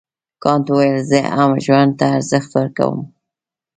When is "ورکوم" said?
2.53-2.99